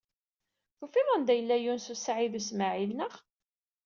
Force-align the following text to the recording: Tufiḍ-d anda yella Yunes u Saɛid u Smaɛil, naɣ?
Tufiḍ-d 0.77 1.11
anda 1.15 1.33
yella 1.37 1.57
Yunes 1.63 1.87
u 1.93 1.95
Saɛid 1.97 2.33
u 2.39 2.41
Smaɛil, 2.47 2.91
naɣ? 2.95 3.13